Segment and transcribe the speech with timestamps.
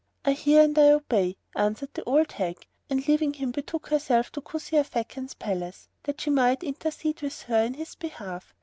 [0.25, 4.41] "I hear and I obey," answered the old hag and leaving him betook herself to
[4.41, 8.55] Kuzia Fakan's palace, that she might intercede with her in his behalf.